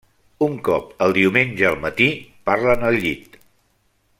Un 0.45 0.55
cop 0.67 0.87
el 1.07 1.13
diumenge 1.17 1.67
al 1.71 1.77
matí, 1.83 2.09
parlen 2.51 2.89
al 2.89 2.99
llit. 3.05 3.39